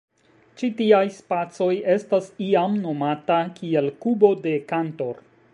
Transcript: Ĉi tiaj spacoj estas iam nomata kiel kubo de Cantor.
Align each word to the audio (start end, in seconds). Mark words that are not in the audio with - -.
Ĉi 0.61 0.69
tiaj 0.79 1.01
spacoj 1.17 1.69
estas 1.97 2.31
iam 2.47 2.81
nomata 2.89 3.39
kiel 3.61 3.93
kubo 4.07 4.37
de 4.47 4.59
Cantor. 4.73 5.27